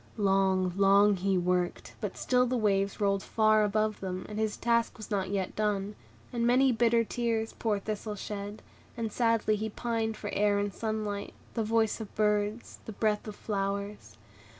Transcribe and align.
Long, 0.17 0.73
long, 0.77 1.15
he 1.17 1.37
worked; 1.37 1.93
but 2.01 2.17
still 2.17 2.47
the 2.47 2.57
waves 2.57 2.99
rolled 2.99 3.21
far 3.21 3.63
above 3.63 3.99
them, 3.99 4.25
and 4.27 4.39
his 4.39 4.57
task 4.57 4.97
was 4.97 5.11
not 5.11 5.29
yet 5.29 5.55
done; 5.55 5.93
and 6.33 6.47
many 6.47 6.71
bitter 6.71 7.03
tears 7.03 7.53
poor 7.53 7.77
Thistle 7.77 8.15
shed, 8.15 8.63
and 8.97 9.11
sadly 9.11 9.55
he 9.57 9.69
pined 9.69 10.17
for 10.17 10.31
air 10.33 10.57
and 10.57 10.73
sunlight, 10.73 11.35
the 11.53 11.63
voice 11.63 12.01
of 12.01 12.15
birds, 12.15 12.79
and 12.87 12.99
breath 12.99 13.27
of 13.27 13.35
flowers. 13.35 14.17